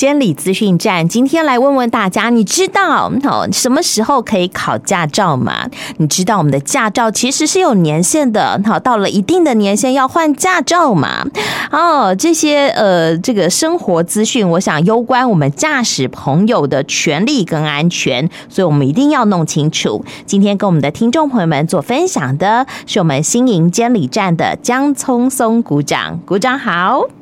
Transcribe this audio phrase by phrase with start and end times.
[0.00, 5.68] 监理资讯站，今天来问问大家，你知道哦什么时候可以考驾照吗？
[5.98, 11.26] 你知道我们的驾照其实是有年限的，好，到了一定的年限要换驾照吗？
[11.70, 20.02] 哦，这些呃，这个生活资讯，我想攸关我们驾驶朋友的权利跟安全，所以我们一定要弄清楚。
[20.24, 27.19] 今天跟我们的听众朋友们做分享的是我们新营监理站的江聪松股长，股长好。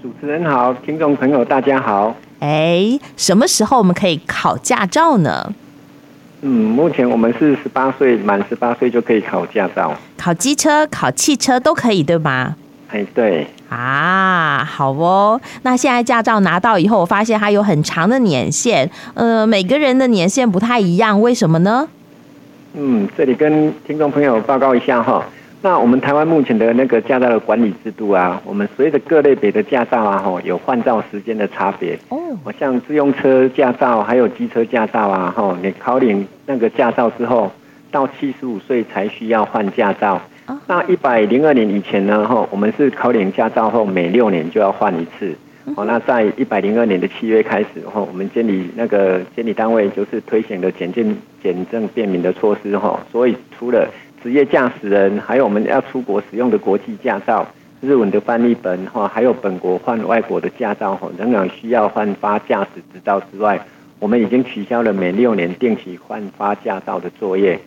[0.00, 2.14] 主持人好，听众朋友大家好。
[2.38, 5.52] 哎，什么时候我们可以考驾照呢？
[6.42, 9.92] 嗯，目前我们是十八岁，满十八岁就可以考驾照。
[10.16, 12.54] 考机车、考汽车都可以，对吗？
[12.88, 13.46] 哎，对。
[13.68, 15.40] 啊，好哦。
[15.62, 21.88] 那现在驾照拿到以后，我发现它有很长的年限，呃，每个人的年限不太一样，为什么呢？
[22.74, 25.24] 嗯，这里跟听众朋友报告一下哈。
[25.62, 31.98] 那我们台湾目前的那个驾照的管理制度啊，我们随着各类别的驾照啊，吼，有换照时间的差别。
[32.08, 32.18] 哦。
[32.44, 37.52] 我像自用车驾照还有机车驾照啊，吼，你考领那个驾照之后，
[37.90, 40.22] 到七十五岁才需要换驾照。
[40.66, 45.36] 那一百零二年以前呢，吼，我们是考领驾照后每六年就要换一次。
[45.76, 45.84] 哦。
[45.84, 53.86] 那在一百零二年的七月开始后，我们监理那个监理单位就是推行了检验检证便民的措施，吼，所以除了
[54.22, 57.46] 职业驾驶人，还有我们要出国使用的国际驾照、
[57.80, 63.58] 日文的翻译本哈，还有本国换外国的驾照哈，仍然需要换发驾驶执照之外，
[63.98, 67.58] 我们已经取消了每六年定期换发驾照的作业。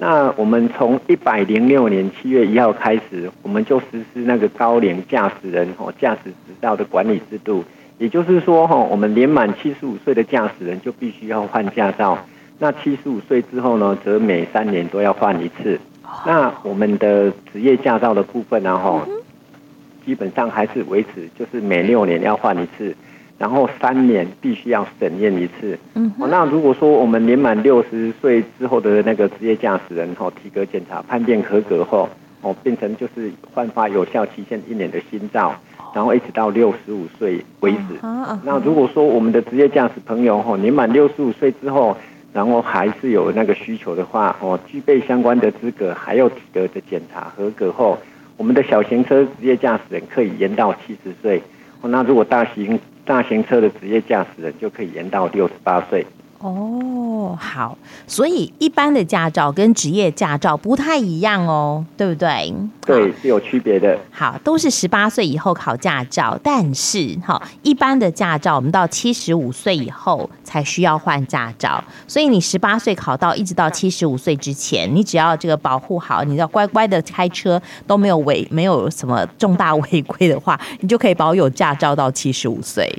[0.00, 7.64] 那我们从一百零六年七月一号开始，我们就实施那个高龄驾驶人哈驾驶执照的管理制度，
[7.98, 12.18] 也就是说哈，我们年满七十五岁的驾驶人就必须要换驾照，
[12.58, 15.78] 那七十五岁之后呢，则每三年都要换一次。
[16.26, 19.06] 那我们的职业驾照的部分呢，哈，
[20.04, 22.94] 基本上还是维持，就是每六年要换一次，
[23.38, 25.78] 然后三年必须要审验一次。
[25.94, 32.08] 嗯，那如果说我们年满六十岁之后的那个职业驾驶人，哈，体格检查判定合格后，
[32.42, 35.54] 哦，变成就是换发有效期限一年的新照，
[35.94, 37.98] 然后一直到六十五岁为止。
[38.44, 41.96] 那如果说我们的职业驾驶朋友，哈，年满六十五岁之后，
[42.32, 47.98] 然后还是有那个需求的话，哦，具备相关的资格，还有体格的检查合格后，
[48.36, 51.42] 我们的小型车职业驾驶人可以延到七十岁。
[51.82, 56.06] 那如果大型大型车的职业驾驶人就可以延到六十八岁。
[56.42, 62.54] 哦，好，所以一般的驾照跟职业驾照不太一样哦，对不对？
[62.86, 63.98] 对，是有区别的。
[64.10, 82.90] 好，都是十八岁以后考驾照，但是哈，一般的驾照我们到七十五岁以后才需要换驾照，所以你十八岁考到一直到七十五岁之前，你只要这个保护好，你要乖乖的开车，都没有违，没有什么重大违规的话，你就可以保有驾照到七十五岁。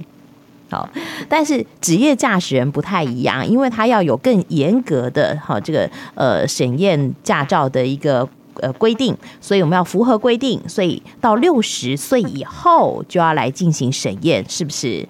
[0.71, 0.89] 好，
[1.27, 8.25] 但是职业驾驶人不太一样，因为他要有更严格的哈这个呃审验驾照的一个
[8.61, 15.05] 呃规定，所以我们要符合规定，所以到六十岁以后就要来进行审验，是不是？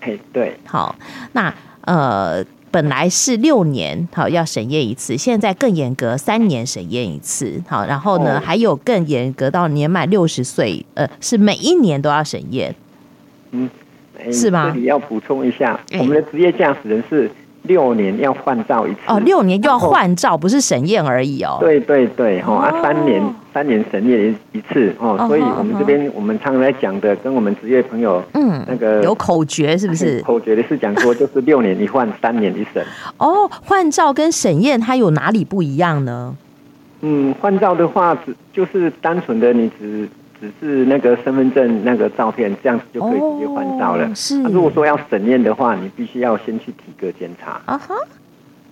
[0.00, 0.56] 嘿，对。
[0.64, 0.94] 好，
[1.32, 7.60] 那呃本来是六年好要审验一次，现在更严格，三年审验一次。
[7.66, 12.72] 好，然后呢、哦、还有更严格到年满六十岁，呃是每一年都要审验。
[13.50, 13.68] 嗯。
[14.32, 14.70] 是吧？
[14.72, 17.30] 这里要补充一下，我们的职业驾驶人是
[17.62, 19.00] 六年要换照一次。
[19.08, 21.58] 哦，六年就要换照，不是审验而已哦。
[21.60, 23.22] 对对对，哈啊，三年
[23.52, 30.20] 三年审验一次哦，所以我们这边我们常常在讲的，跟我们职业朋友，嗯，那个有口诀是不是？
[30.26, 32.84] 口诀的是讲说，就是六年一换，三年一审。
[33.18, 36.36] 哦，换照跟审验它有哪里不一样呢？
[37.00, 40.08] 嗯，换照的话，只就是单纯的你只。
[40.60, 44.06] 只是那个身份证那个照片，这样子就可以直接换照了。
[44.06, 44.38] 哦、是。
[44.38, 47.60] 那如果说要审验的话，你必须要先去体格检查。
[47.64, 47.94] 啊哈，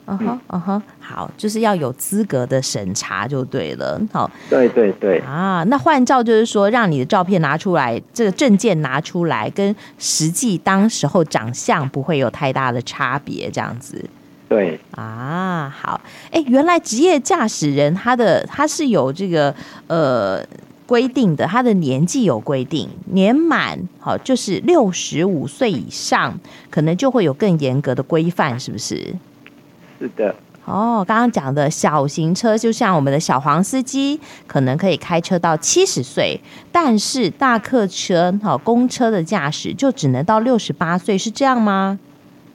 [0.04, 4.00] 啊哈，啊哈，好，就是要有资格的审查就对了。
[4.12, 5.18] 好，对对对。
[5.20, 14.04] 啊，那换照就是说，让你的照片拿出来，这个证件拿出来，跟实际当时候长相不会有太大的差别，这样子。
[14.48, 14.78] 对。
[14.92, 16.00] 啊，好。
[16.26, 19.54] 哎、欸，原来职业驾驶人他的他是有这个
[19.86, 20.44] 呃。
[20.86, 26.38] 规定的，他的年纪有规定，年满好就是六十五岁以上，
[26.70, 29.14] 可能就会有更严格的规范，是不是？
[29.98, 30.34] 是的。
[30.66, 36.40] 哦，刚刚讲的小型车，就像我们的小黄司机，可能可以开车到七十岁，
[36.72, 41.98] 但是大客车、好公车的驾驶就只能到六十八岁，是这样吗？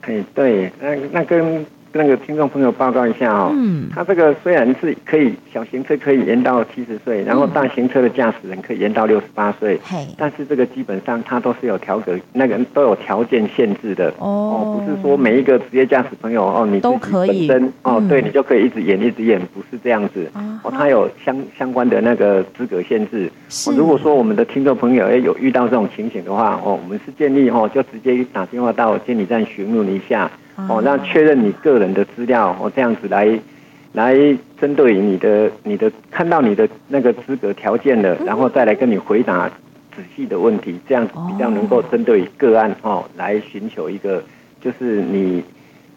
[0.00, 14.08] 哎，对，那那跟那个听众朋友报告一下哦，嗯，他这个虽然是可以小型车可以延到七十岁，然后大型车的驾驶人可以延到六十八岁，嗯，但是这个基本上它都是有条格，那个都有条件限制的。
[14.18, 16.88] 哦，哦，不是说每一个职业驾驶朋友哦，你自
[17.32, 20.30] 己本身哦，嗯，对你就可以一直延一直延，不是这样子。
[20.62, 23.30] 哦，它有相相关的那个资格限制。
[23.48, 30.30] 是，如果说我们的听众朋友哎有遇到这种情形的话哦，我们是建议哦就直接打电话到监理站询问一下。
[30.68, 33.38] 哦，那确认你个人的资料，哦，这样子来，
[33.92, 34.14] 来
[34.60, 39.48] 针对你的你的看到你的那个资格条件了，然后再来跟你回答
[39.94, 44.22] 仔细的问题，这样子比较能够针对个案哦来寻求一个
[44.60, 45.42] 就是你。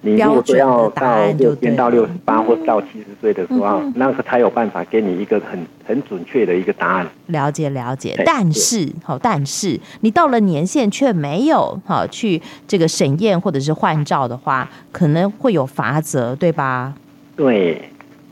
[0.05, 5.57] 你如果说要到六变到六十八或到七十岁的时候，嗯，那个才有办法给你一个很
[5.87, 7.07] 很准确的一个答案。
[7.27, 16.93] 了解了解，但是好，但是你到了年限却没有好去这个审验或者是换照的话，可能会有罚则，对吧？
[17.37, 17.81] 对。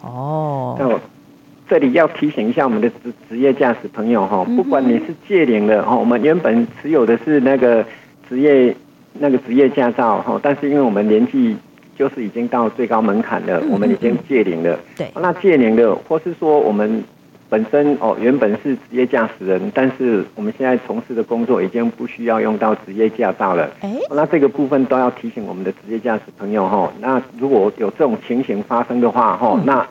[0.01, 0.75] 哦。
[0.77, 0.99] 那我
[1.69, 7.85] 这里要提醒一下我们的职职业驾驶朋友哈，不管你是借领的哈，我们原本持有的是那个
[8.27, 8.75] 职业。
[9.13, 11.55] 那个职业驾照哈，但是因为我们年纪
[11.97, 14.79] 就是已经到最高门槛了，我们已经届龄了。
[14.97, 17.03] 对，那届龄了，或是说我们
[17.49, 23.69] 本身哦原本是职业驾驶人，但是我们现在从事的工作已经不需要用到职业驾照了。
[23.81, 26.91] 哎，那这个部分都要提醒我们的职业驾驶朋友哈。
[26.99, 29.85] 那如果有这种情形发生的话哈，那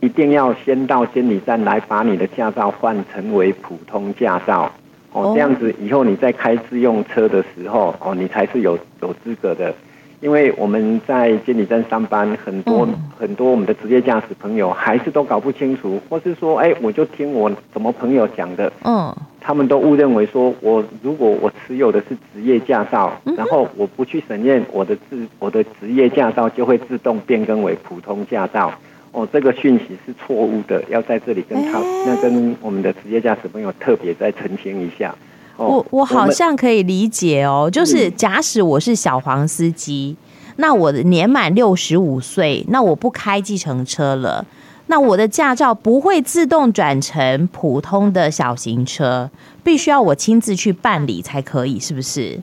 [0.00, 4.70] 一定要先到监理站来把你的驾照换成为普通驾照。
[5.14, 9.72] 哦，这样子以后你在开自用车的时候，哦，你才是有有资格的。
[10.20, 28.72] 因为我们在监理站上班，很多、嗯、很多我们的职业驾驶朋友还是都搞不清楚，或是说，哎，我就听我什么朋友讲的，嗯，他们都误认为说，我如果我持有的是职业驾照，然后我不去审验我的自我的职业驾照就会自动变更为普通驾照。
[29.14, 35.14] 哦，这个讯息是错误的，要在这里跟他、欸、那跟我们的职业驾驶朋友特别再澄清一下。
[35.56, 40.16] 哦、我我好像可以理解哦，就是假使我是小黄司机，
[40.48, 44.44] 嗯、那我的年满六十五岁，那我不开计程车了，
[44.88, 49.30] 那我的驾照不会自动转成普通的小型车，
[49.62, 52.40] 必须要我亲自去办理才可以，是不是？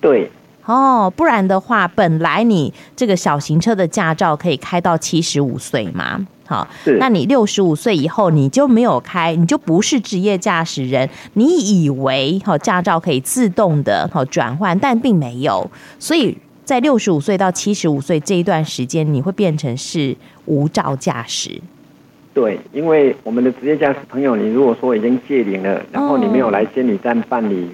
[0.00, 0.30] 对。
[0.66, 6.66] 哦，不然的话，本来你这个小型车的驾照可以开到七十五岁嘛，好，
[6.98, 21.60] 那你六十五岁以后你就没有开，你就不是职业驾驶人，你以为好驾照可以自动的好转换，但并没有，所以在六十五岁到七十五岁这一段时间，你会变成是无照驾驶。
[22.32, 27.68] 对，因为我们的职业驾驶朋友，你如果说已经届龄了，然后你没有来监理站办理。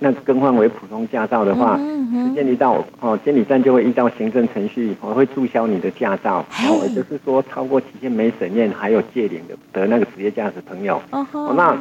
[0.00, 6.44] 那更换为普通驾照的话，时间一到哦，监理站就会依照行政程序，我会注销你的驾照。
[6.68, 11.02] 哦，也就是说，超过期限没审验还有借领的的那个职业驾驶朋友。
[11.10, 11.76] 哦，那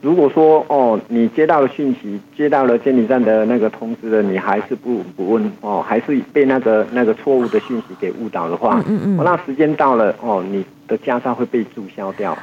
[0.00, 12.36] 如果说哦，你接到了讯息，接到了监理站的那个通知了，你还是不不问哦，还是被那个那个错误的讯息给误导的话，嗯嗯，那时间到了哦，你的驾照会被注销掉。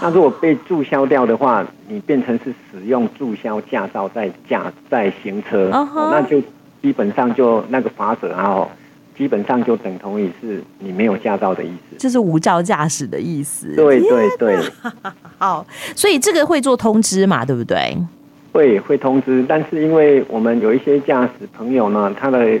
[0.00, 6.10] 那如果被注销掉的话，你变成是使用注销驾照在驾在行车，uh -huh.
[6.10, 6.40] 那就
[6.82, 8.66] 基本上就那个罚则啊，
[9.16, 13.74] 基本上就等同于是你没有驾照的意思，就是无照驾驶的意思。
[13.74, 14.58] 对对对，
[15.38, 17.96] 好，所以这个会做通知嘛，对不对？
[18.52, 22.60] 会会通知，但是因为我们有一些驾驶朋友呢，他的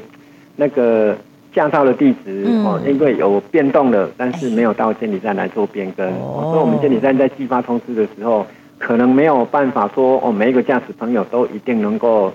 [0.56, 1.16] 那个。
[1.56, 8.46] 驾照的地址哦，因为有变动了，但是没有到监理站来做变更，所以我们监理站在寄发通知的时候，
[8.78, 12.30] 可能没有办法说哦，每一个驾驶朋友都一定能够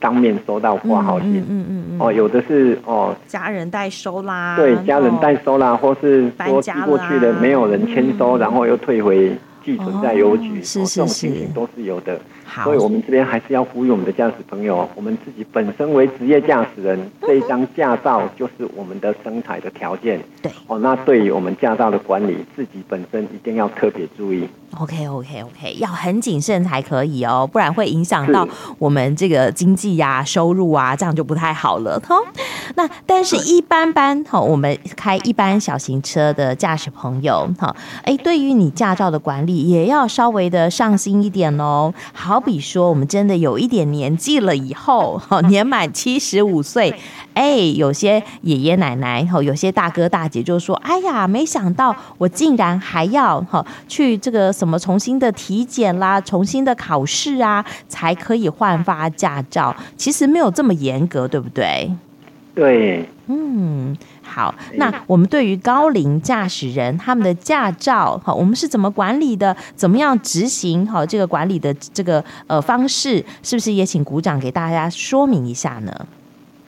[0.00, 9.30] 当面收到挂号信，嗯嗯嗯，哦，有的是哦，家人代收啦，对，家人代收啦，或是说寄过去的没有人签收，然后又退回。
[9.64, 12.16] 寄存在邮局，这种情形都是有的。
[12.64, 20.20] 所以我们这边还是要呼吁我们的驾驶朋友，我们自己本身为职业驾驶人，这一张驾照就是我们的生产的条件。
[20.40, 24.48] 对，哦，那对于我们驾照的管理，自己本身一定要特别注意。
[24.78, 28.46] OK OK OK，要很谨慎才可以哦，不然会影响到
[28.78, 31.98] 我们这个经济呀、啊、收入啊，这样就不太好了。
[32.00, 32.14] 哈，
[32.74, 41.94] 那但是一般般哈，我们开一般小型车的驾驶朋友哈，哎，对于你驾照的管理也要稍微的上心一点哦。
[42.12, 46.94] 好比说，我们真的有一点年纪了以后，哈，年满七十五岁，
[47.36, 54.80] 哎，有些爷爷奶奶哈，有些大哥大姐就说，哎呀，没想到我竟然还要哈去这个什么。
[54.86, 59.74] 重新的体检啦，重新的考试啊，才可以换发驾照。
[59.96, 61.90] 其实没有这么严格，对不对？
[62.54, 64.54] 对，嗯，好。
[64.74, 69.56] 那我们对于高龄驾驶人他们的驾照，好，我们是怎么管理的？
[69.74, 73.24] 怎么样执行好这个管理的这个呃方式？
[73.42, 76.06] 是不是也请鼓掌给大家说明一下呢？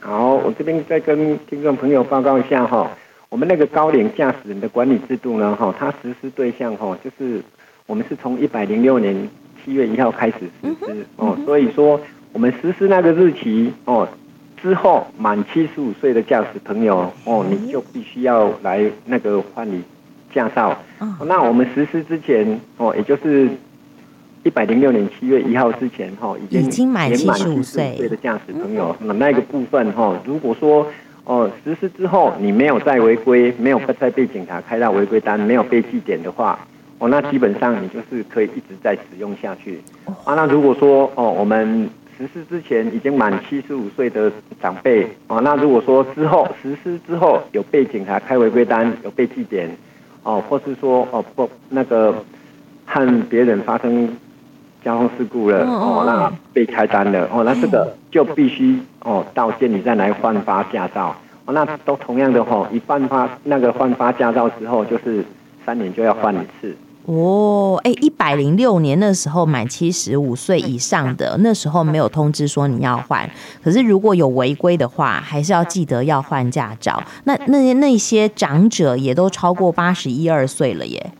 [0.00, 2.90] 好，我这边再跟听众朋友报告一下哈，
[3.28, 7.42] 我们那个高龄驾驶人的管理制度呢，哈，它实施对象哈，就是
[7.86, 9.28] 我们是从一百零六年
[9.64, 12.00] 七月一号开始实施哦，所以说
[12.32, 14.08] 我们实施那个日期哦。
[14.60, 19.80] 之后满七十五岁的驾驶朋友哦，你就必须要来那个换理
[20.34, 20.76] 驾照。
[21.26, 23.48] 那我们实施之前哦，也就是
[24.48, 30.86] 一百零六年七月一号之前哈，已经满七十五岁的驾驶朋友，那那个部分哈，如果说
[31.24, 36.58] 哦实施之后你没有再违规，没有再被警察开到违规单，没有被记点的话，
[36.98, 39.82] 哦，那基本上你就是可以一直在使用下去。
[40.24, 49.68] 啊，那如果说哦我们实施之前已经满七十五岁的长辈哦，那如果说之后实施之后有被警察开违规单，有被记点
[50.22, 52.24] 哦，或是说哦不那个
[52.86, 54.08] 和别人发生
[54.88, 61.14] 交通事故了哦，那被开单了哦，那这个就必须哦到监理站来换发驾照
[61.44, 65.22] 哦，那都同样的哦，一换发那个换发驾照之后，就是
[65.66, 66.74] 三年就要换一次。
[67.04, 73.30] 哦，哎，一百零六年那时候满七十五岁以上的，那时候没有通知说你要换，
[73.62, 77.02] 可是如果有违规的话，还是要记得要换驾照。
[77.24, 81.12] 那那那些长者也都超过八十一二岁了耶。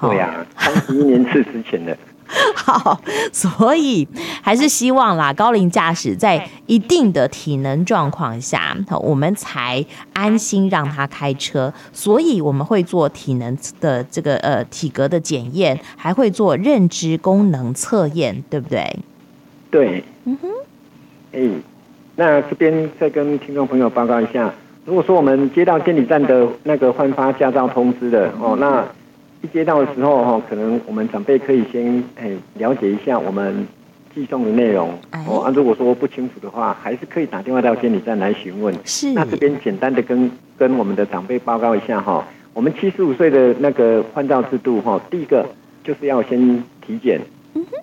[0.00, 1.94] 对呀、啊，三十一年次之前的。
[2.54, 3.00] 好，
[3.32, 4.06] 所以
[4.42, 11.72] 还是希望啦，高龄驾驶在一定的体能状况下，我们才安心让他开车。
[11.92, 18.96] 所以我们会做体能的这个呃体格的检验，还会做认知功能测验，对不对？
[19.70, 20.48] 对，嗯哼，
[21.32, 21.48] 哎，
[22.16, 24.52] 那这边再跟听众朋友报告一下，
[24.84, 28.84] 如果说我们接到监理站的那个换发驾照通知的哦，那。
[29.42, 33.66] 一接到的时候哈，可能我们长辈可以先诶了解一下我们
[34.14, 34.90] 寄送的内容
[35.26, 35.42] 哦。
[35.42, 38.74] 啊，如果说不清楚的话，还是可以打电话到监理站来询问。
[38.84, 39.12] 是。
[39.12, 45.46] 那这边简单的跟跟我们的长辈报告一下哈，我们七十五岁的那个换照制度哈，第一个
[45.84, 47.20] 就是要先体检，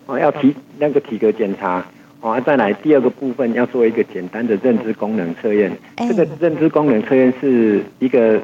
[0.07, 1.86] 哦，要体那个体格检查
[2.19, 5.72] 哦，再来第二个部分要做一个简单的认知功能测验。
[5.98, 8.41] 这个认知功能测验是一个。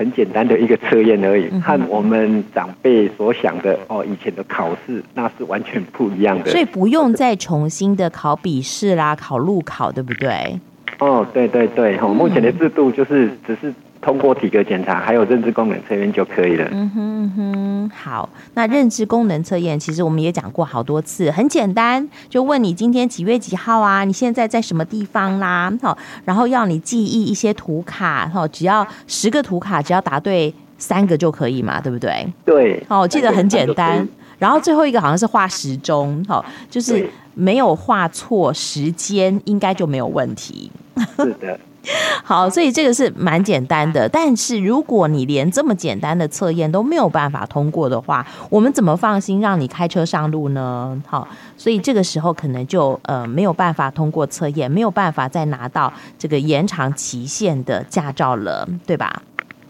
[0.00, 6.50] 很简单的一个测验而已，和我们长辈所想的哦，以前的考试那是完全不一样的。
[6.50, 10.58] 所以不用再重新的考笔试啦，考路考，对不对？
[11.00, 13.70] 哦，对对对，我，目前的制度就是只是。
[14.02, 16.66] 通过体格检查，还有认知功能测验就可以了。
[16.72, 18.28] 嗯哼嗯哼，好。
[18.54, 24.04] 那认知功能测验其实我们也讲过好多次，很简单，就问你今天几月几号啊？
[24.04, 25.70] 你现在在什么地方啦？
[25.82, 32.26] 好，然后要你记忆一些图卡，哈，只要十个图卡，只要答对三个就可以嘛，对不对？
[32.44, 32.82] 对。
[32.88, 34.08] 哦，我记得很简单。
[34.38, 40.72] 然后最后一个好像是画时钟，好，就是没有画错时间，应该就没有问题。
[41.18, 41.60] 是的。
[42.22, 44.08] 好，所以这个是蛮简单的。
[44.08, 51.00] 但是如果你连这么简单的测验都没有办法通过的话，我们怎么放心让你开车上路呢？
[51.06, 59.22] 好，所以这个时候可能就呃没有办法通过测验，没有办法再拿到这个延长期限的驾照了，对吧？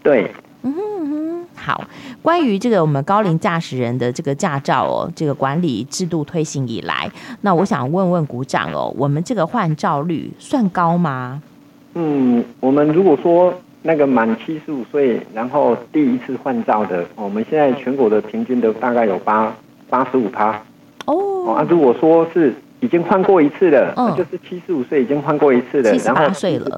[0.02, 1.46] 对，嗯。
[1.54, 1.84] 好，
[2.22, 7.10] 关于这个我们高龄驾驶人的这个驾照哦，这个管理制度推行以来，
[7.42, 11.42] 那我想问问股长哦，我们这个换照率算高吗？
[11.94, 19.54] 嗯，我们如果说那个满七十五岁，然后第一次换照的，我们现在全国的平均都大概有八
[19.88, 20.62] 八十五趴。
[21.06, 26.22] 哦，啊，如果说是已经换过一次的，哦、就是七十五岁已经换过一次的，然后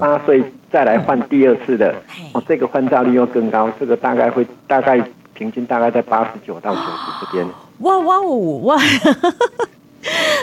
[0.00, 1.94] 八岁再来换第二次的，
[2.32, 5.02] 哦，这个换照率又更高，这个大概会大概
[5.34, 7.46] 平均大概在八十九到九十之间。
[7.80, 8.76] 哇哇哦哇！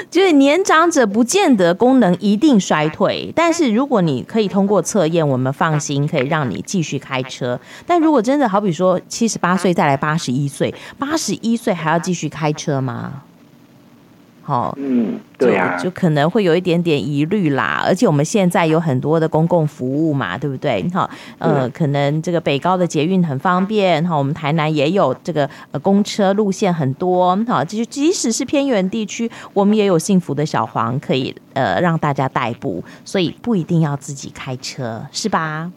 [0.09, 7.59] 就是年长者不见得功能一定衰退，但是如果你可以通过测验，我们放心可以让你继续开车。
[7.85, 13.21] 但如果真的好比说七十八岁再来八十一岁，八十一岁还要继续开车吗？
[14.49, 17.83] 哦，嗯，对、啊，就可能会有一点点疑虑啦。
[17.85, 20.81] 而且我们现在有很多的公共服务嘛，对不对？
[20.89, 35.71] 哈，呃，可能这个北高的捷运很方便哈，我们台南也有这个呃公车路线很多哈，就即使是偏远地区，我们也有幸福的小黄可以呃让大家代步，所以不一定要自己开车，是吧？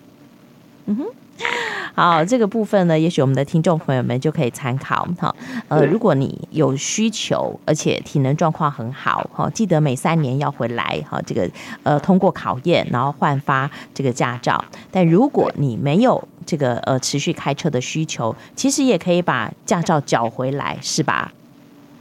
[0.86, 1.04] 嗯哼。
[1.94, 5.34] 好，这个部分呢，也许我们的听众朋友们就可以参考哈。
[5.68, 11.48] 呃，如果你有需求，而且体能状况很好，哈，记得每三年要回来哈，这个
[11.82, 14.64] 呃通过考验，然后换发这个驾照。
[14.90, 21.32] 但如果你没有这个呃持续开车的需求，其实也可以把驾照缴回来，是吧？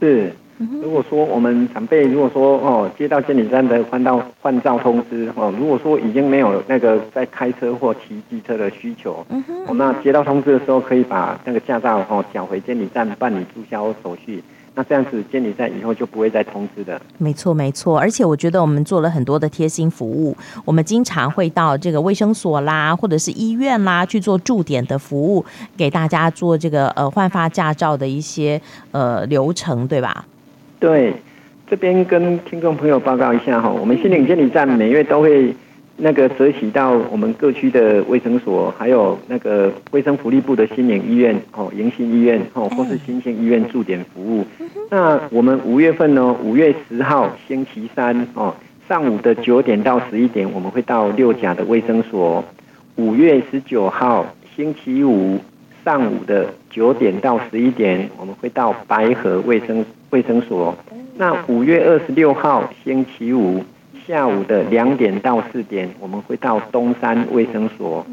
[0.00, 0.34] 是。
[0.82, 14.42] 如果说我们长辈如果说哦接到监理站的换到换照通知哦，如果说已经没有那个在开车或骑机车的需求，嗯哼，哦，那接到通知的时候可以把那个驾照哦缴回监理站办理注销手续，
[14.74, 17.00] 那这样子监理站以后就不会再通知的。
[17.18, 25.44] 没错没错，而且我觉得我们做了很多的贴心服务，我们经常会到这个卫生所啦，或者是医院啦去做驻点的服务，
[25.76, 28.60] 给大家做这个呃换发驾照的一些
[28.92, 30.24] 呃流程，对吧？
[30.82, 31.14] 对，
[31.70, 35.54] 这边跟听众朋友报告一下哈，我们心灵监理站每月都会
[35.96, 44.44] 那个折起到我们各区的卫生所，还有那个卫生福利部的心灵医院哦，迎新医院哦，或是新兴医院驻点服务。
[44.90, 48.52] 那我们五月份呢，五月十号星期三哦，
[48.88, 52.44] 上午的九点到十一点，我们会到六甲的卫生所。
[52.96, 55.38] 五月十九号星期五
[55.84, 59.84] 上午的九点到十一点，我们会到白河卫生。
[60.12, 60.76] 卫生所，
[61.16, 63.64] 那五月二十六号星期五
[64.06, 68.06] 下午的两点到四点，我们会到东山卫生所。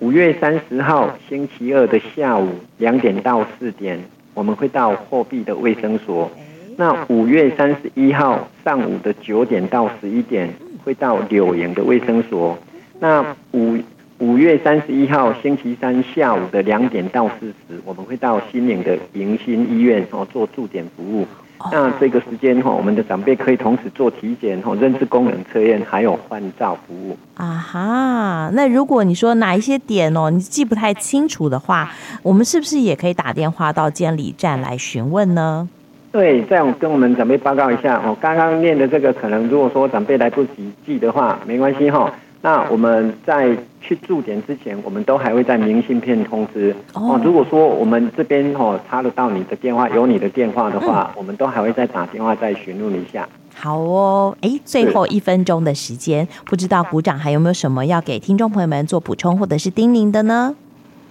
[0.00, 3.98] 五月三十号星期二的下午两点到四点，
[4.34, 6.30] 我们会到货币的卫生所。
[6.76, 10.52] 那五月三十一号上午的九点到十一点，
[10.84, 12.58] 会到柳营的卫生所。
[13.00, 13.78] 那五
[14.18, 21.26] 五月三十一号星期三下午的两点到四时，我们会到新营的迎新医院哦做驻点服务。
[21.72, 27.16] 那这个时间哈，我们的长辈可以同时做体检、哈认知功能测验，还有换照服务。
[27.34, 31.90] 啊哈，那如果你说哪一些点哦，你记不太清楚的话，
[32.22, 35.68] 我们是不是也可以打电话到监理站来询问呢？
[36.12, 38.16] 对，这样跟我们长辈报告一下哦。
[38.20, 42.10] 刚刚念的这个，可能如果说长辈来不及记的话，没关系哈。
[42.46, 47.20] 那我们在去驻点之前，我们都还会在明信片通知哦。
[47.24, 53.28] 如果说我们这边哦查得到你的电话，有你的电话的话，嗯、我们都还会再打电话再询问一下。
[53.52, 60.54] 好哦，哎，最后一分钟的时间，不知道股长还有没有什么要给听众朋友们做补充或者是叮咛的呢？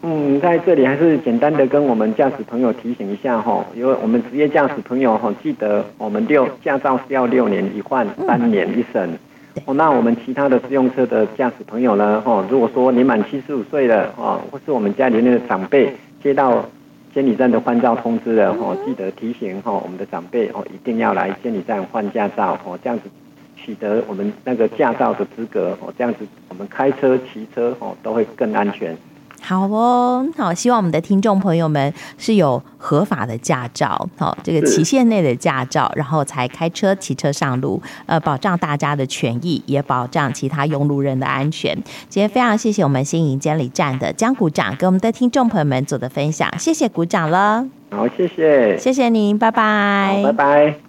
[0.04, 9.10] 嗯，在这里还是简单的跟我们驾驶朋友提醒一下哈，因为我们职业驾驶朋友哈，记得我们六驾照是要六年一换，三年一审。
[9.64, 12.22] 哦，那我们其他的自用车的驾驶朋友呢？
[12.26, 16.66] 哦，如果说年满七十五岁了，哦，或是我们家里面的长辈接到
[17.14, 23.10] 监理站的换照通知了，哦，记得提醒哦，我们的长辈哦，一定要来监理站换驾照，哦，这样子
[23.56, 28.96] 取得我们那个驾照的资格，哦，这样子我们开车、骑车哦都会更安全。
[29.48, 41.76] 好哦，好，希望我们的听众朋友们是有合法的驾照，好，这个期限内的驾照，然后才开车、骑车上路，呃，保障大家的权益，也保障其他用路人的安全。
[42.10, 47.68] 今天非常谢谢我们新营监理站的江股长跟我们的听众朋友们做的分享，谢谢股长了。
[47.92, 50.86] 好，谢谢，谢谢您，拜拜，拜拜。